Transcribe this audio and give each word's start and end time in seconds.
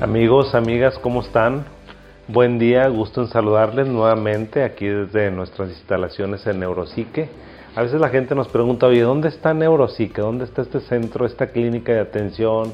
Amigos, 0.00 0.54
amigas, 0.54 0.98
¿cómo 0.98 1.20
están? 1.20 1.66
Buen 2.26 2.58
día, 2.58 2.88
gusto 2.88 3.20
en 3.20 3.28
saludarles 3.28 3.86
nuevamente 3.86 4.64
aquí 4.64 4.86
desde 4.86 5.30
nuestras 5.30 5.68
instalaciones 5.68 6.46
en 6.46 6.60
Neuropsique. 6.60 7.28
A 7.76 7.82
veces 7.82 8.00
la 8.00 8.08
gente 8.08 8.34
nos 8.34 8.48
pregunta, 8.48 8.86
oye, 8.86 9.02
¿dónde 9.02 9.28
está 9.28 9.52
Neuropsique? 9.52 10.22
¿Dónde 10.22 10.44
está 10.44 10.62
este 10.62 10.80
centro, 10.80 11.26
esta 11.26 11.48
clínica 11.48 11.92
de 11.92 12.00
atención, 12.00 12.72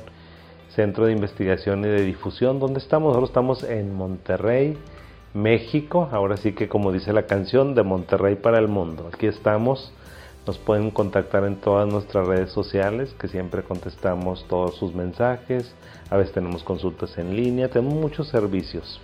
centro 0.69 1.07
de 1.07 1.15
investigación 1.15 1.81
y 1.81 1.89
de 1.89 2.03
difusión? 2.03 2.61
¿Dónde 2.61 2.79
estamos? 2.79 3.09
Nosotros 3.09 3.31
estamos 3.31 3.65
en 3.65 3.93
Monterrey, 3.93 4.79
México. 5.35 6.09
Ahora 6.13 6.37
sí 6.37 6.53
que 6.53 6.69
como 6.69 6.93
dice 6.93 7.13
la 7.13 7.27
canción, 7.27 7.75
de 7.75 7.83
Monterrey 7.83 8.37
para 8.37 8.61
el 8.61 8.69
mundo. 8.69 9.11
Aquí 9.13 9.27
estamos. 9.27 9.93
Nos 10.47 10.59
pueden 10.59 10.93
contactar 10.93 11.43
en 11.45 11.57
todas 11.57 11.89
nuestras 11.93 12.25
redes 12.25 12.53
sociales, 12.53 13.13
que 13.19 13.27
siempre 13.27 13.65
contestamos 13.65 14.47
todos 14.47 14.77
sus 14.77 14.95
mensajes. 14.95 15.75
A 16.09 16.17
veces 16.17 16.35
tenemos 16.35 16.63
consultas 16.63 17.19
en 17.19 17.35
línea, 17.35 17.69
tenemos 17.69 17.95
muchos 17.95 18.29
servicios. 18.29 19.01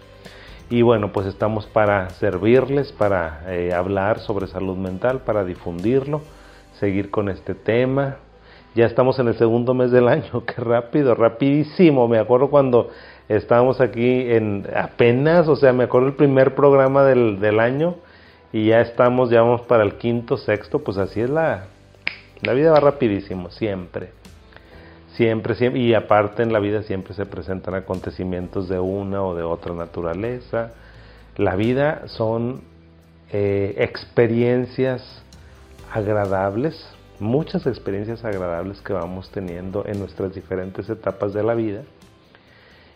Y 0.70 0.83
bueno, 0.83 1.10
pues 1.12 1.27
estamos 1.27 1.66
para 1.66 2.10
servirles, 2.10 2.92
para 2.92 3.42
eh, 3.48 3.74
hablar 3.74 4.20
sobre 4.20 4.47
salud 4.47 4.77
mental, 4.77 5.23
para 5.23 5.45
difundirlo, 5.45 6.20
seguir 6.78 7.10
con 7.10 7.28
este 7.28 7.56
tema. 7.56 8.19
Ya 8.77 8.86
estamos 8.86 9.19
en 9.19 9.27
el 9.27 9.34
segundo 9.34 9.74
mes 9.74 9.91
del 9.91 10.06
año, 10.06 10.45
qué 10.47 10.62
rápido, 10.62 11.16
rapidísimo. 11.16 12.06
Me 12.06 12.20
acuerdo 12.20 12.50
cuando 12.50 12.91
estábamos 13.28 13.80
aquí 13.80 14.30
en 14.30 14.69
apenas, 14.77 15.48
o 15.48 15.56
sea, 15.56 15.72
me 15.72 15.84
acuerdo 15.84 16.06
el 16.06 16.14
primer 16.14 16.55
programa 16.55 17.02
del, 17.02 17.41
del 17.41 17.59
año 17.59 17.97
y 18.52 18.66
ya 18.66 18.83
estamos, 18.83 19.30
ya 19.30 19.41
vamos 19.41 19.62
para 19.62 19.83
el 19.83 19.95
quinto, 19.95 20.37
sexto, 20.37 20.80
pues 20.80 20.98
así 20.98 21.20
es 21.20 21.30
la, 21.30 21.65
la 22.42 22.52
vida 22.52 22.70
va 22.70 22.80
rapidísimo, 22.80 23.51
siempre. 23.51 24.11
Siempre, 25.15 25.55
siempre, 25.55 25.80
y 25.80 25.95
aparte 25.95 26.42
en 26.42 26.52
la 26.52 26.59
vida 26.59 26.83
siempre 26.83 27.15
se 27.15 27.27
presentan 27.27 27.75
acontecimientos 27.75 28.69
de 28.69 28.78
una 28.78 29.23
o 29.23 29.34
de 29.34 29.42
otra 29.42 29.75
naturaleza. 29.75 30.73
La 31.37 31.56
vida 31.56 32.03
son 32.06 32.62
eh, 33.30 33.75
experiencias 33.78 35.23
agradables, 35.91 36.86
muchas 37.20 37.67
experiencias 37.67 38.25
agradables 38.25 38.80
que 38.80 38.92
vamos 38.92 39.30
teniendo 39.30 39.84
en 39.86 39.98
nuestras 39.98 40.34
diferentes 40.34 40.89
etapas 40.91 41.33
de 41.33 41.42
la 41.42 41.55
vida. 41.55 41.83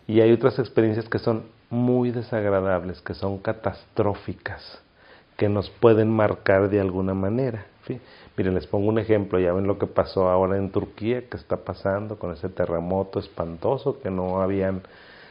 Y 0.07 0.21
hay 0.21 0.33
otras 0.33 0.59
experiencias 0.59 1.09
que 1.09 1.19
son 1.19 1.45
muy 1.69 2.11
desagradables, 2.11 3.01
que 3.01 3.15
son 3.15 3.39
catastróficas 3.39 4.86
que 5.37 5.49
nos 5.49 5.71
pueden 5.71 6.11
marcar 6.11 6.71
de 6.71 6.81
alguna 6.81 7.15
manera. 7.15 7.67
Miren, 8.37 8.55
les 8.55 8.67
pongo 8.67 8.89
un 8.89 8.99
ejemplo, 8.99 9.39
ya 9.39 9.53
ven 9.53 9.67
lo 9.67 9.79
que 9.79 9.87
pasó 9.87 10.29
ahora 10.29 10.59
en 10.59 10.71
Turquía, 10.71 11.29
que 11.29 11.37
está 11.37 11.59
pasando 11.59 12.19
con 12.19 12.33
ese 12.33 12.49
terremoto 12.49 13.19
espantoso 13.19 14.01
que 14.01 14.11
no 14.11 14.43
habían 14.43 14.83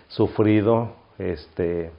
sufrido 0.08 0.94
este 1.17 1.92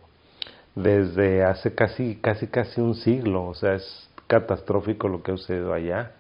desde 0.75 1.43
hace 1.45 1.75
casi 1.75 2.17
casi 2.17 2.49
casi 2.49 2.81
un 2.81 2.95
siglo, 2.95 3.47
o 3.47 3.55
sea, 3.55 3.75
es 3.75 4.09
catastrófico 4.27 5.09
lo 5.09 5.23
que 5.23 5.33
ha 5.33 5.37
sucedido 5.37 5.73
allá. 5.73 6.13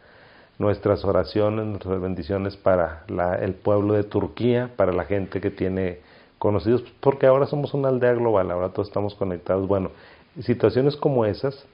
Nuestras 0.59 1.05
oraciones, 1.05 1.67
nuestras 1.67 2.00
bendiciones 2.00 2.56
para 2.56 3.05
el 3.41 3.55
pueblo 3.55 3.93
de 3.93 4.05
Turquía, 4.05 4.71
para 4.77 4.93
la 4.93 5.05
gente 5.05 5.41
que 5.41 5.50
tiene 5.50 6.00
conocidos, 6.39 6.83
porque 7.00 7.27
ahora 7.27 7.47
somos 7.47 7.75
una 7.75 7.89
aldea 7.89 8.15
global, 8.15 8.50
ahora 8.50 8.71
todos 8.71 8.89
estamos 8.89 9.15
conectados. 9.15 9.69
Bueno, 9.69 9.91
situaciones 10.41 10.97
como 10.97 11.27
esas 11.27 11.67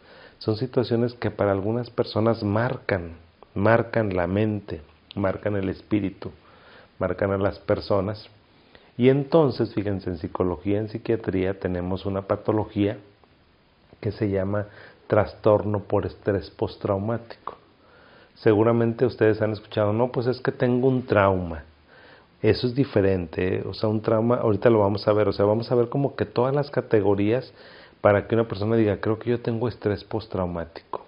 son 0.42 0.56
situaciones 0.56 1.14
que 1.14 1.30
para 1.30 1.52
algunas 1.52 1.88
personas 1.88 2.42
marcan, 2.42 3.12
marcan 3.54 4.16
la 4.16 4.26
mente, 4.26 4.80
marcan 5.14 5.54
el 5.54 5.68
espíritu, 5.68 6.32
marcan 6.98 7.30
a 7.30 7.38
las 7.38 7.60
personas. 7.60 8.28
Y 8.96 9.08
entonces, 9.08 9.72
fíjense, 9.72 10.10
en 10.10 10.18
psicología, 10.18 10.80
en 10.80 10.88
psiquiatría 10.88 11.60
tenemos 11.60 12.06
una 12.06 12.22
patología 12.22 12.98
que 14.00 14.10
se 14.10 14.30
llama 14.30 14.66
trastorno 15.06 15.84
por 15.84 16.06
estrés 16.06 16.50
postraumático. 16.50 17.56
Seguramente 18.34 19.06
ustedes 19.06 19.40
han 19.42 19.52
escuchado, 19.52 19.92
no, 19.92 20.10
pues 20.10 20.26
es 20.26 20.40
que 20.40 20.50
tengo 20.50 20.88
un 20.88 21.06
trauma. 21.06 21.62
Eso 22.42 22.66
es 22.66 22.74
diferente, 22.74 23.58
¿eh? 23.58 23.64
o 23.64 23.74
sea, 23.74 23.88
un 23.88 24.02
trauma, 24.02 24.38
ahorita 24.38 24.70
lo 24.70 24.80
vamos 24.80 25.06
a 25.06 25.12
ver, 25.12 25.28
o 25.28 25.32
sea, 25.32 25.44
vamos 25.44 25.70
a 25.70 25.76
ver 25.76 25.88
como 25.88 26.16
que 26.16 26.24
todas 26.24 26.52
las 26.52 26.72
categorías 26.72 27.54
para 28.02 28.26
que 28.26 28.34
una 28.34 28.46
persona 28.46 28.76
diga, 28.76 29.00
creo 29.00 29.18
que 29.18 29.30
yo 29.30 29.40
tengo 29.40 29.68
estrés 29.68 30.04
postraumático. 30.04 31.06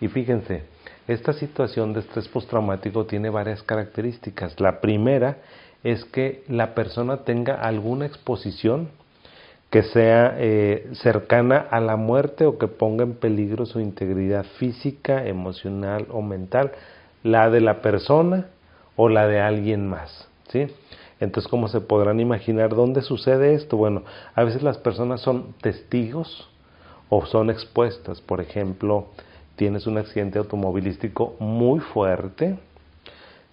Y 0.00 0.08
fíjense, 0.08 0.64
esta 1.08 1.32
situación 1.32 1.94
de 1.94 2.00
estrés 2.00 2.28
postraumático 2.28 3.06
tiene 3.06 3.30
varias 3.30 3.62
características. 3.62 4.60
La 4.60 4.80
primera 4.80 5.38
es 5.82 6.04
que 6.04 6.44
la 6.48 6.74
persona 6.74 7.18
tenga 7.18 7.54
alguna 7.54 8.04
exposición 8.04 8.88
que 9.70 9.82
sea 9.82 10.36
eh, 10.38 10.88
cercana 10.94 11.66
a 11.70 11.80
la 11.80 11.96
muerte 11.96 12.46
o 12.46 12.58
que 12.58 12.68
ponga 12.68 13.04
en 13.04 13.14
peligro 13.14 13.66
su 13.66 13.80
integridad 13.80 14.44
física, 14.58 15.26
emocional 15.26 16.06
o 16.10 16.22
mental, 16.22 16.72
la 17.22 17.50
de 17.50 17.60
la 17.60 17.80
persona 17.80 18.46
o 18.96 19.08
la 19.08 19.26
de 19.26 19.40
alguien 19.40 19.88
más. 19.88 20.28
¿sí? 20.48 20.66
Entonces, 21.20 21.50
¿cómo 21.50 21.68
se 21.68 21.80
podrán 21.80 22.20
imaginar 22.20 22.74
dónde 22.74 23.02
sucede 23.02 23.54
esto? 23.54 23.76
Bueno, 23.76 24.02
a 24.34 24.44
veces 24.44 24.62
las 24.62 24.78
personas 24.78 25.20
son 25.20 25.54
testigos 25.60 26.48
o 27.08 27.24
son 27.26 27.50
expuestas. 27.50 28.20
Por 28.20 28.40
ejemplo, 28.40 29.06
tienes 29.56 29.86
un 29.86 29.98
accidente 29.98 30.38
automovilístico 30.38 31.36
muy 31.38 31.80
fuerte, 31.80 32.58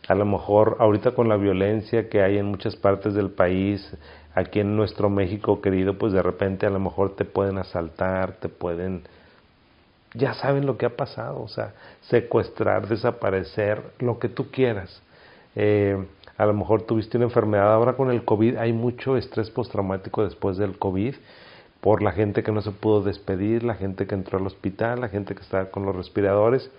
a 0.08 0.16
lo 0.16 0.26
mejor 0.26 0.78
ahorita 0.80 1.12
con 1.12 1.30
la 1.30 1.38
violencia 1.38 2.10
que 2.10 2.22
hay 2.22 2.38
en 2.38 2.48
muchas 2.48 2.76
partes 2.76 3.14
del 3.14 3.30
país, 3.30 3.96
aquí 4.34 4.60
en 4.60 4.76
nuestro 4.76 5.10
México 5.10 5.62
querido, 5.62 5.98
pues 5.98 6.14
de 6.14 6.24
repente 6.24 6.66
a 6.66 6.70
lo 6.70 6.80
mejor 6.80 7.16
te 7.16 7.26
pueden 7.26 7.58
asaltar, 7.58 8.34
te 8.34 8.50
pueden, 8.50 9.04
ya 10.14 10.34
saben 10.34 10.66
lo 10.66 10.78
que 10.78 10.88
ha 10.88 10.96
pasado, 10.96 11.42
o 11.42 11.48
sea, 11.48 11.74
secuestrar, 12.02 12.88
desaparecer, 12.88 13.84
lo 14.00 14.18
que 14.18 14.30
tú 14.30 14.50
quieras. 14.50 15.02
Eh, 15.56 16.04
a 16.38 16.46
lo 16.46 16.54
mejor 16.54 16.84
tuviste 16.84 17.18
una 17.18 17.26
enfermedad, 17.26 17.74
ahora 17.74 17.94
con 17.94 18.12
el 18.12 18.26
COVID 18.26 18.58
hay 18.58 18.74
mucho 18.74 19.18
estrés 19.18 19.50
postraumático 19.50 20.24
después 20.24 20.58
del 20.58 20.78
COVID, 20.78 21.16
por 21.82 22.02
la 22.02 22.12
gente 22.12 22.44
que 22.44 22.52
no 22.52 22.62
se 22.62 22.72
pudo 22.72 23.02
despedir, 23.02 23.64
la 23.64 23.76
gente 23.76 24.06
que 24.06 24.16
entró 24.16 24.38
al 24.38 24.46
hospital, 24.46 25.02
la 25.02 25.10
gente 25.10 25.36
que 25.36 25.42
está 25.42 25.72
con 25.72 25.86
los 25.86 25.96
respiradores. 25.96 26.70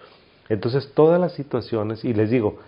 Entonces 0.49 0.93
todas 0.95 1.21
las 1.21 1.33
situaciones, 1.33 2.05
y 2.05 2.15
les 2.15 2.31
digo, 2.31 2.59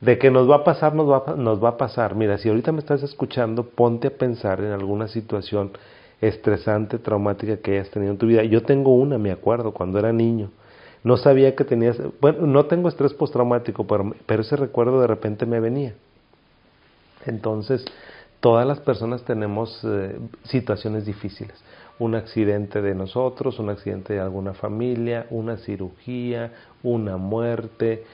de 0.00 0.18
que 0.18 0.30
nos 0.30 0.50
va 0.50 0.56
a 0.56 0.64
pasar, 0.64 0.94
nos 0.94 1.08
va, 1.08 1.34
nos 1.36 1.62
va 1.62 1.70
a 1.70 1.76
pasar. 1.76 2.14
Mira, 2.14 2.38
si 2.38 2.48
ahorita 2.48 2.72
me 2.72 2.80
estás 2.80 3.02
escuchando, 3.02 3.64
ponte 3.64 4.08
a 4.08 4.10
pensar 4.10 4.60
en 4.60 4.72
alguna 4.72 5.08
situación 5.08 5.72
estresante, 6.20 6.98
traumática 6.98 7.58
que 7.58 7.72
hayas 7.72 7.90
tenido 7.90 8.12
en 8.12 8.18
tu 8.18 8.26
vida. 8.26 8.42
Yo 8.44 8.62
tengo 8.62 8.94
una, 8.94 9.18
me 9.18 9.30
acuerdo, 9.30 9.72
cuando 9.72 9.98
era 9.98 10.12
niño. 10.12 10.50
No 11.02 11.16
sabía 11.16 11.54
que 11.54 11.64
tenías, 11.64 11.98
bueno, 12.20 12.46
no 12.46 12.66
tengo 12.66 12.88
estrés 12.88 13.14
postraumático, 13.14 13.86
pero, 13.86 14.14
pero 14.26 14.42
ese 14.42 14.56
recuerdo 14.56 15.00
de 15.00 15.06
repente 15.06 15.46
me 15.46 15.60
venía. 15.60 15.94
Entonces, 17.26 17.84
todas 18.40 18.66
las 18.66 18.80
personas 18.80 19.22
tenemos 19.24 19.80
eh, 19.84 20.18
situaciones 20.44 21.06
difíciles. 21.06 21.56
Un 21.98 22.14
accidente 22.14 22.80
de 22.80 22.94
nosotros, 22.94 23.58
un 23.58 23.68
accidente 23.68 24.14
de 24.14 24.20
alguna 24.20 24.54
familia, 24.54 25.26
una 25.30 25.58
cirugía, 25.58 26.52
una 26.82 27.16
muerte, 27.18 28.04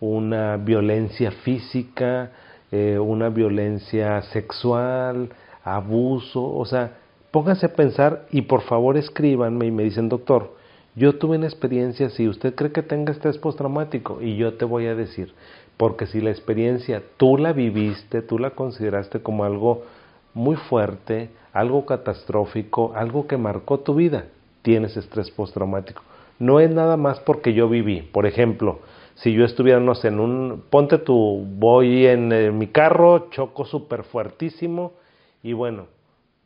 una 0.00 0.56
violencia 0.56 1.30
física, 1.30 2.32
eh, 2.72 2.98
una 2.98 3.28
violencia 3.28 4.20
sexual, 4.22 5.30
abuso, 5.62 6.42
o 6.44 6.64
sea, 6.64 6.92
pónganse 7.30 7.66
a 7.66 7.74
pensar 7.74 8.26
y 8.30 8.42
por 8.42 8.62
favor 8.62 8.96
escríbanme 8.96 9.66
y 9.66 9.70
me 9.70 9.84
dicen, 9.84 10.08
doctor, 10.08 10.54
yo 10.94 11.16
tuve 11.18 11.36
una 11.36 11.46
experiencia 11.46 12.08
si 12.08 12.26
usted 12.28 12.54
cree 12.54 12.72
que 12.72 12.82
tenga 12.82 13.12
estrés 13.12 13.36
postraumático 13.38 14.22
y 14.22 14.36
yo 14.36 14.54
te 14.54 14.64
voy 14.64 14.86
a 14.86 14.94
decir, 14.94 15.32
porque 15.76 16.06
si 16.06 16.20
la 16.20 16.30
experiencia 16.30 17.02
tú 17.16 17.36
la 17.36 17.52
viviste, 17.52 18.22
tú 18.22 18.38
la 18.38 18.50
consideraste 18.50 19.20
como 19.20 19.44
algo 19.44 19.84
muy 20.34 20.56
fuerte, 20.56 21.30
algo 21.52 21.86
catastrófico, 21.86 22.92
algo 22.94 23.26
que 23.26 23.36
marcó 23.36 23.80
tu 23.80 23.94
vida, 23.94 24.26
tienes 24.62 24.96
estrés 24.96 25.30
postraumático. 25.30 26.02
No 26.38 26.60
es 26.60 26.70
nada 26.70 26.96
más 26.96 27.20
porque 27.20 27.54
yo 27.54 27.68
viví. 27.68 28.02
Por 28.02 28.26
ejemplo, 28.26 28.80
si 29.14 29.32
yo 29.32 29.44
estuviera, 29.44 29.80
no 29.80 29.94
sé, 29.94 30.08
en 30.08 30.20
un, 30.20 30.64
ponte 30.68 30.98
tú, 30.98 31.44
voy 31.46 32.06
en, 32.06 32.58
mi 32.58 32.66
carro, 32.66 33.28
choco 33.30 33.64
súper 33.64 34.04
fuertísimo 34.04 34.92
y 35.42 35.54
bueno, 35.54 35.86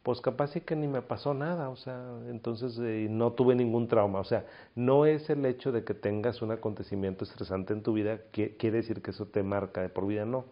pues 0.02 0.20
capaz 0.20 0.52
sí 0.52 0.62
que 0.62 0.76
ni 0.76 0.88
me 0.88 1.02
pasó 1.02 1.34
nada, 1.34 1.68
o 1.68 1.76
sea, 1.76 2.02
entonces 2.28 2.78
eh, 2.78 3.06
no 3.10 3.32
tuve 3.32 3.54
ningún 3.54 3.86
trauma, 3.86 4.20
o 4.20 4.24
sea, 4.24 4.46
no 4.74 5.04
es 5.04 5.28
el 5.28 5.44
hecho 5.44 5.72
de 5.72 5.84
que 5.84 5.92
tengas 5.92 6.40
un 6.40 6.52
acontecimiento 6.52 7.24
estresante 7.24 7.74
en 7.74 7.82
tu 7.82 7.92
vida 7.92 8.20
que 8.32 8.56
quiere 8.56 8.78
decir 8.78 9.02
que 9.02 9.10
eso 9.10 9.26
te 9.26 9.42
marca 9.42 9.82
de 9.82 9.90
por 9.90 10.06
vida, 10.06 10.24
no. 10.24 10.46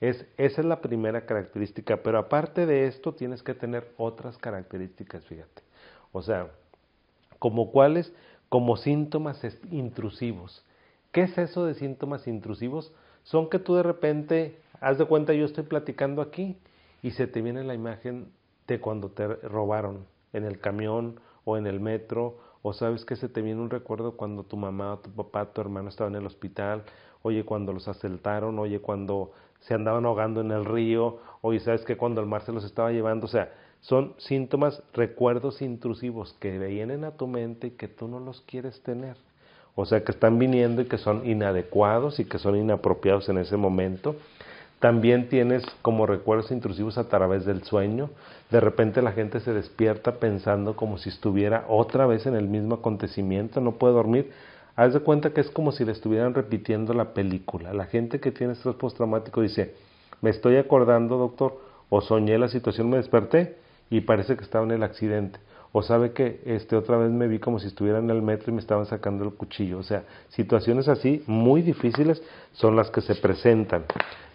Es, 0.00 0.24
esa 0.36 0.60
es 0.60 0.66
la 0.66 0.80
primera 0.80 1.26
característica, 1.26 2.02
pero 2.04 2.18
aparte 2.18 2.66
de 2.66 2.86
esto 2.86 3.14
tienes 3.14 3.42
que 3.42 3.54
tener 3.54 3.92
otras 3.96 4.38
características, 4.38 5.24
fíjate. 5.26 5.62
O 6.12 6.22
sea, 6.22 6.48
como 7.40 7.72
cuáles, 7.72 8.12
como 8.48 8.76
síntomas 8.76 9.44
intrusivos. 9.72 10.64
¿Qué 11.10 11.22
es 11.22 11.36
eso 11.36 11.64
de 11.64 11.74
síntomas 11.74 12.28
intrusivos? 12.28 12.92
Son 13.24 13.50
que 13.50 13.58
tú 13.58 13.74
de 13.74 13.82
repente, 13.82 14.60
haz 14.80 14.98
de 14.98 15.04
cuenta, 15.04 15.32
yo 15.34 15.44
estoy 15.44 15.64
platicando 15.64 16.22
aquí 16.22 16.56
y 17.02 17.10
se 17.10 17.26
te 17.26 17.42
viene 17.42 17.64
la 17.64 17.74
imagen 17.74 18.28
de 18.68 18.80
cuando 18.80 19.08
te 19.08 19.26
robaron 19.26 20.06
en 20.32 20.44
el 20.44 20.60
camión 20.60 21.18
o 21.44 21.56
en 21.56 21.66
el 21.66 21.80
metro 21.80 22.36
o 22.62 22.72
sabes 22.72 23.04
que 23.04 23.16
se 23.16 23.28
te 23.28 23.40
viene 23.40 23.60
un 23.60 23.70
recuerdo 23.70 24.12
cuando 24.16 24.44
tu 24.44 24.56
mamá, 24.56 24.98
tu 25.02 25.10
papá, 25.10 25.46
tu 25.46 25.60
hermano 25.60 25.88
estaban 25.88 26.14
en 26.14 26.20
el 26.20 26.26
hospital, 26.26 26.84
oye 27.22 27.44
cuando 27.44 27.72
los 27.72 27.88
asaltaron, 27.88 28.58
oye 28.58 28.80
cuando 28.80 29.32
se 29.60 29.74
andaban 29.74 30.04
ahogando 30.04 30.40
en 30.40 30.50
el 30.50 30.64
río, 30.64 31.18
oye 31.40 31.60
sabes 31.60 31.84
que 31.84 31.96
cuando 31.96 32.20
el 32.20 32.26
mar 32.26 32.42
se 32.42 32.52
los 32.52 32.64
estaba 32.64 32.92
llevando, 32.92 33.26
o 33.26 33.28
sea, 33.28 33.52
son 33.80 34.14
síntomas, 34.18 34.82
recuerdos 34.92 35.62
intrusivos 35.62 36.34
que 36.40 36.58
vienen 36.58 37.04
a 37.04 37.12
tu 37.12 37.26
mente 37.26 37.68
y 37.68 37.70
que 37.70 37.88
tú 37.88 38.08
no 38.08 38.18
los 38.18 38.40
quieres 38.42 38.82
tener. 38.82 39.16
O 39.76 39.86
sea, 39.86 40.02
que 40.02 40.10
están 40.10 40.40
viniendo 40.40 40.82
y 40.82 40.86
que 40.86 40.98
son 40.98 41.24
inadecuados 41.24 42.18
y 42.18 42.24
que 42.24 42.40
son 42.40 42.56
inapropiados 42.56 43.28
en 43.28 43.38
ese 43.38 43.56
momento. 43.56 44.16
También 44.80 45.28
tienes 45.28 45.64
como 45.82 46.06
recuerdos 46.06 46.52
intrusivos 46.52 46.98
a 46.98 47.08
través 47.08 47.44
del 47.44 47.64
sueño. 47.64 48.10
De 48.50 48.60
repente 48.60 49.02
la 49.02 49.12
gente 49.12 49.40
se 49.40 49.52
despierta 49.52 50.20
pensando 50.20 50.76
como 50.76 50.98
si 50.98 51.08
estuviera 51.08 51.64
otra 51.68 52.06
vez 52.06 52.26
en 52.26 52.34
el 52.34 52.48
mismo 52.48 52.76
acontecimiento, 52.76 53.60
no 53.60 53.72
puede 53.72 53.94
dormir. 53.94 54.30
Haz 54.76 54.94
de 54.94 55.00
cuenta 55.00 55.30
que 55.30 55.40
es 55.40 55.50
como 55.50 55.72
si 55.72 55.84
le 55.84 55.90
estuvieran 55.90 56.34
repitiendo 56.34 56.94
la 56.94 57.12
película. 57.12 57.72
La 57.72 57.86
gente 57.86 58.20
que 58.20 58.30
tiene 58.30 58.52
estrés 58.52 58.76
postraumático 58.76 59.40
dice, 59.42 59.74
me 60.20 60.30
estoy 60.30 60.56
acordando, 60.56 61.18
doctor, 61.18 61.60
o 61.90 62.00
soñé 62.00 62.38
la 62.38 62.48
situación, 62.48 62.88
me 62.88 62.98
desperté 62.98 63.56
y 63.90 64.02
parece 64.02 64.36
que 64.36 64.44
estaba 64.44 64.64
en 64.64 64.70
el 64.70 64.84
accidente. 64.84 65.40
O 65.72 65.82
sabe 65.82 66.12
que 66.12 66.40
este 66.46 66.76
otra 66.76 66.96
vez 66.96 67.10
me 67.10 67.28
vi 67.28 67.38
como 67.38 67.58
si 67.58 67.66
estuviera 67.66 67.98
en 67.98 68.08
el 68.10 68.22
metro 68.22 68.50
y 68.50 68.54
me 68.54 68.60
estaban 68.60 68.86
sacando 68.86 69.24
el 69.24 69.34
cuchillo. 69.34 69.78
O 69.78 69.82
sea, 69.82 70.04
situaciones 70.30 70.88
así 70.88 71.22
muy 71.26 71.62
difíciles 71.62 72.22
son 72.52 72.76
las 72.76 72.90
que 72.90 73.00
se 73.00 73.14
presentan. 73.14 73.84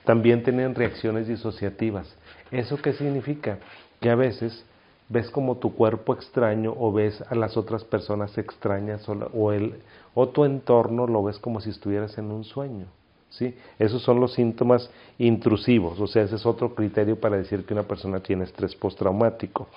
También 0.05 0.43
tienen 0.43 0.75
reacciones 0.75 1.27
disociativas. 1.27 2.13
¿Eso 2.51 2.77
qué 2.77 2.93
significa? 2.93 3.57
Que 3.99 4.09
a 4.09 4.15
veces 4.15 4.63
ves 5.09 5.29
como 5.29 5.57
tu 5.57 5.73
cuerpo 5.75 6.13
extraño 6.13 6.73
o 6.77 6.91
ves 6.91 7.21
a 7.29 7.35
las 7.35 7.57
otras 7.57 7.83
personas 7.83 8.37
extrañas 8.37 9.07
o, 9.07 9.51
el, 9.51 9.75
o 10.13 10.29
tu 10.29 10.45
entorno 10.45 11.07
lo 11.07 11.23
ves 11.23 11.39
como 11.39 11.61
si 11.61 11.69
estuvieras 11.69 12.17
en 12.17 12.31
un 12.31 12.43
sueño. 12.43 12.85
¿sí? 13.29 13.55
Esos 13.79 14.01
son 14.01 14.19
los 14.19 14.33
síntomas 14.33 14.89
intrusivos, 15.17 15.99
o 15.99 16.07
sea, 16.07 16.23
ese 16.23 16.35
es 16.35 16.45
otro 16.45 16.75
criterio 16.75 17.19
para 17.19 17.37
decir 17.37 17.65
que 17.65 17.73
una 17.73 17.83
persona 17.83 18.19
tiene 18.19 18.43
estrés 18.43 18.75
postraumático. 18.75 19.67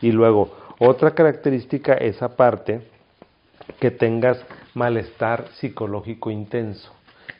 Y 0.00 0.10
luego, 0.10 0.50
otra 0.84 1.12
característica 1.12 1.94
es 1.94 2.20
aparte 2.22 2.80
que 3.78 3.92
tengas 3.92 4.44
malestar 4.74 5.46
psicológico 5.52 6.30
intenso. 6.30 6.92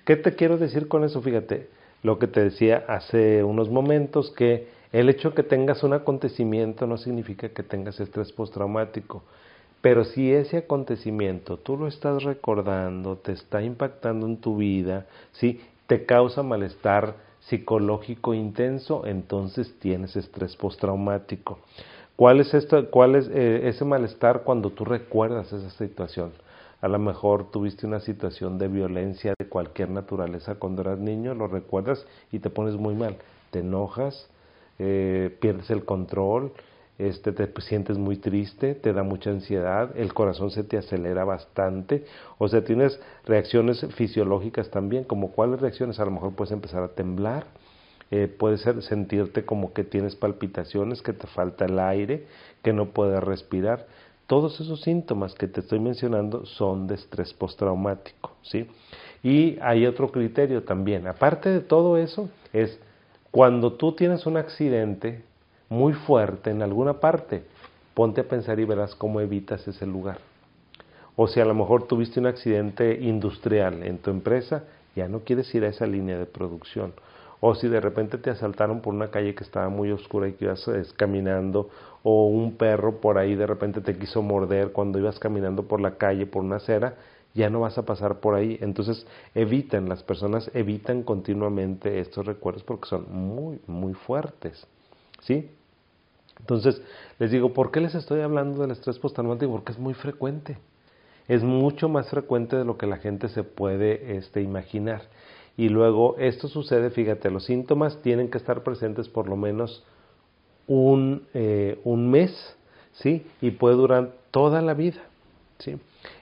¿Qué 0.04 0.14
te 0.14 0.36
quiero 0.36 0.58
decir 0.58 0.86
con 0.86 1.02
eso? 1.02 1.20
Fíjate, 1.20 1.68
lo 2.04 2.20
que 2.20 2.28
te 2.28 2.40
decía 2.40 2.84
hace 2.86 3.42
unos 3.42 3.68
momentos, 3.68 4.30
que 4.30 4.68
el 4.92 5.08
hecho 5.08 5.30
de 5.30 5.34
que 5.34 5.42
tengas 5.42 5.82
un 5.82 5.92
acontecimiento 5.92 6.86
no 6.86 6.96
significa 6.96 7.48
que 7.48 7.64
tengas 7.64 7.98
estrés 7.98 8.30
postraumático. 8.30 9.24
Pero 9.80 10.04
si 10.04 10.32
ese 10.32 10.58
acontecimiento 10.58 11.56
tú 11.56 11.76
lo 11.76 11.88
estás 11.88 12.22
recordando, 12.22 13.16
te 13.16 13.32
está 13.32 13.60
impactando 13.62 14.26
en 14.26 14.36
tu 14.36 14.58
vida, 14.58 15.06
¿sí? 15.32 15.60
te 15.88 16.06
causa 16.06 16.44
malestar 16.44 17.16
psicológico 17.48 18.34
intenso, 18.34 19.06
entonces 19.06 19.74
tienes 19.78 20.16
estrés 20.16 20.56
postraumático. 20.56 21.58
¿Cuál 22.16 22.40
es, 22.40 22.54
esto, 22.54 22.90
cuál 22.90 23.16
es 23.16 23.28
eh, 23.28 23.68
ese 23.68 23.84
malestar 23.84 24.42
cuando 24.42 24.70
tú 24.70 24.84
recuerdas 24.84 25.52
esa 25.52 25.70
situación? 25.70 26.32
A 26.80 26.88
lo 26.88 26.98
mejor 26.98 27.50
tuviste 27.50 27.86
una 27.86 28.00
situación 28.00 28.58
de 28.58 28.68
violencia 28.68 29.34
de 29.38 29.48
cualquier 29.48 29.90
naturaleza 29.90 30.56
cuando 30.56 30.82
eras 30.82 30.98
niño, 30.98 31.34
lo 31.34 31.46
recuerdas 31.46 32.06
y 32.30 32.40
te 32.40 32.50
pones 32.50 32.74
muy 32.74 32.94
mal. 32.94 33.16
Te 33.50 33.60
enojas, 33.60 34.28
eh, 34.78 35.36
pierdes 35.40 35.70
el 35.70 35.84
control, 35.84 36.52
este, 36.98 37.32
te 37.32 37.48
sientes 37.62 37.98
muy 37.98 38.16
triste, 38.16 38.74
te 38.74 38.92
da 38.92 39.02
mucha 39.02 39.30
ansiedad, 39.30 39.90
el 39.96 40.12
corazón 40.12 40.50
se 40.50 40.62
te 40.62 40.76
acelera 40.76 41.24
bastante, 41.24 42.04
o 42.38 42.48
sea, 42.48 42.64
tienes 42.64 43.00
reacciones 43.24 43.86
fisiológicas 43.94 44.70
también, 44.70 45.04
como 45.04 45.32
cuáles 45.32 45.60
reacciones, 45.60 45.98
a 45.98 46.04
lo 46.04 46.10
mejor 46.10 46.34
puedes 46.34 46.52
empezar 46.52 46.82
a 46.82 46.88
temblar, 46.88 47.46
eh, 48.10 48.28
puedes 48.28 48.60
sentirte 48.84 49.44
como 49.44 49.72
que 49.72 49.84
tienes 49.84 50.14
palpitaciones, 50.16 51.00
que 51.00 51.14
te 51.14 51.26
falta 51.26 51.64
el 51.64 51.78
aire, 51.78 52.26
que 52.62 52.74
no 52.74 52.90
puedes 52.90 53.24
respirar. 53.24 53.86
Todos 54.26 54.60
esos 54.60 54.82
síntomas 54.82 55.34
que 55.34 55.48
te 55.48 55.60
estoy 55.60 55.80
mencionando 55.80 56.44
son 56.44 56.86
de 56.86 56.96
estrés 56.96 57.32
postraumático, 57.32 58.36
¿sí? 58.42 58.68
Y 59.22 59.58
hay 59.62 59.86
otro 59.86 60.12
criterio 60.12 60.62
también, 60.62 61.06
aparte 61.06 61.48
de 61.48 61.60
todo 61.60 61.96
eso, 61.96 62.28
es 62.52 62.78
cuando 63.30 63.72
tú 63.74 63.92
tienes 63.92 64.26
un 64.26 64.36
accidente, 64.36 65.24
muy 65.72 65.94
fuerte 65.94 66.50
en 66.50 66.60
alguna 66.60 67.00
parte, 67.00 67.44
ponte 67.94 68.20
a 68.20 68.28
pensar 68.28 68.60
y 68.60 68.66
verás 68.66 68.94
cómo 68.94 69.22
evitas 69.22 69.66
ese 69.66 69.86
lugar. 69.86 70.18
O 71.16 71.26
si 71.26 71.40
a 71.40 71.46
lo 71.46 71.54
mejor 71.54 71.86
tuviste 71.86 72.20
un 72.20 72.26
accidente 72.26 73.00
industrial 73.00 73.82
en 73.82 73.96
tu 73.96 74.10
empresa, 74.10 74.64
ya 74.94 75.08
no 75.08 75.20
quieres 75.20 75.52
ir 75.54 75.64
a 75.64 75.68
esa 75.68 75.86
línea 75.86 76.18
de 76.18 76.26
producción. 76.26 76.92
O 77.40 77.54
si 77.54 77.68
de 77.68 77.80
repente 77.80 78.18
te 78.18 78.28
asaltaron 78.28 78.82
por 78.82 78.92
una 78.92 79.10
calle 79.10 79.34
que 79.34 79.44
estaba 79.44 79.70
muy 79.70 79.90
oscura 79.90 80.28
y 80.28 80.34
que 80.34 80.44
ibas 80.44 80.68
caminando, 80.96 81.70
o 82.02 82.26
un 82.26 82.56
perro 82.56 83.00
por 83.00 83.16
ahí 83.16 83.34
de 83.34 83.46
repente 83.46 83.80
te 83.80 83.96
quiso 83.96 84.20
morder 84.20 84.72
cuando 84.72 84.98
ibas 84.98 85.18
caminando 85.18 85.62
por 85.62 85.80
la 85.80 85.96
calle, 85.96 86.26
por 86.26 86.42
una 86.42 86.56
acera, 86.56 86.96
ya 87.32 87.48
no 87.48 87.60
vas 87.60 87.78
a 87.78 87.86
pasar 87.86 88.20
por 88.20 88.34
ahí. 88.34 88.58
Entonces 88.60 89.06
evitan, 89.34 89.88
las 89.88 90.02
personas 90.02 90.50
evitan 90.52 91.02
continuamente 91.02 91.98
estos 91.98 92.26
recuerdos 92.26 92.62
porque 92.62 92.90
son 92.90 93.06
muy, 93.10 93.58
muy 93.66 93.94
fuertes. 93.94 94.66
¿Sí? 95.20 95.48
Entonces, 96.40 96.82
les 97.18 97.30
digo, 97.30 97.52
¿por 97.52 97.70
qué 97.70 97.80
les 97.80 97.94
estoy 97.94 98.20
hablando 98.20 98.62
del 98.62 98.72
estrés 98.72 98.98
postraumático? 98.98 99.52
Porque 99.52 99.72
es 99.72 99.78
muy 99.78 99.94
frecuente. 99.94 100.58
Es 101.28 101.42
mucho 101.42 101.88
más 101.88 102.08
frecuente 102.10 102.56
de 102.56 102.64
lo 102.64 102.76
que 102.76 102.86
la 102.86 102.96
gente 102.96 103.28
se 103.28 103.44
puede 103.44 104.16
este, 104.16 104.42
imaginar. 104.42 105.02
Y 105.56 105.68
luego, 105.68 106.16
esto 106.18 106.48
sucede, 106.48 106.90
fíjate, 106.90 107.30
los 107.30 107.44
síntomas 107.44 108.00
tienen 108.02 108.30
que 108.30 108.38
estar 108.38 108.62
presentes 108.62 109.08
por 109.08 109.28
lo 109.28 109.36
menos 109.36 109.84
un, 110.66 111.26
eh, 111.34 111.80
un 111.84 112.10
mes, 112.10 112.56
¿sí? 112.92 113.26
Y 113.40 113.52
puede 113.52 113.76
durar 113.76 114.12
toda 114.30 114.62
la 114.62 114.74
vida, 114.74 115.02
¿sí? 115.58 115.78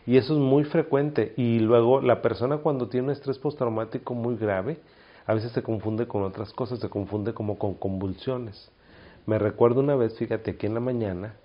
Y 0.07 0.17
eso 0.17 0.35
es 0.35 0.41
muy 0.41 0.65
frecuente. 0.65 1.33
Y 1.37 1.61
luego, 1.61 2.01
la 2.01 2.21
persona 2.21 2.59
cuando 2.59 2.89
tiene 2.89 3.07
un 3.07 3.13
estrés 3.13 3.39
postraumático 3.39 4.15
muy 4.15 4.37
grave, 4.37 4.79
a 5.27 5.35
veces 5.35 5.53
se 5.53 5.63
confunde 5.63 6.07
con 6.07 6.23
otras 6.25 6.53
cosas, 6.53 6.81
se 6.81 6.89
confunde 6.89 7.33
como 7.33 7.59
con 7.59 7.75
convulsiones. 7.75 8.71
Me 9.31 9.39
recuerdo 9.39 9.79
una 9.79 9.95
vez, 9.95 10.19
fíjate, 10.19 10.51
aquí 10.51 10.67
en 10.67 10.75
la 10.75 10.81
mañana, 10.81 11.37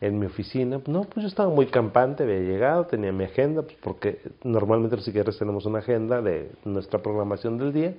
en 0.00 0.16
mi 0.16 0.26
oficina, 0.26 0.80
no, 0.86 1.02
pues 1.02 1.24
yo 1.24 1.26
estaba 1.26 1.52
muy 1.52 1.66
campante, 1.66 2.22
había 2.22 2.38
llegado, 2.38 2.86
tenía 2.86 3.10
mi 3.10 3.24
agenda, 3.24 3.62
pues 3.62 3.76
porque 3.82 4.20
normalmente 4.44 4.94
los 4.94 5.04
psiquiatras 5.04 5.38
tenemos 5.38 5.66
una 5.66 5.80
agenda 5.80 6.22
de 6.22 6.52
nuestra 6.64 7.02
programación 7.02 7.58
del 7.58 7.72
día, 7.72 7.94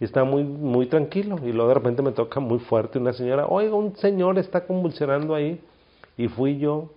y 0.00 0.04
estaba 0.06 0.24
muy, 0.24 0.44
muy 0.44 0.86
tranquilo, 0.86 1.38
y 1.44 1.52
luego 1.52 1.68
de 1.68 1.74
repente 1.74 2.00
me 2.00 2.12
toca 2.12 2.40
muy 2.40 2.58
fuerte 2.58 2.98
una 2.98 3.12
señora, 3.12 3.46
oiga, 3.48 3.74
un 3.74 3.94
señor 3.96 4.38
está 4.38 4.66
convulsionando 4.66 5.34
ahí, 5.34 5.60
y 6.16 6.28
fui 6.28 6.56
yo 6.56 6.88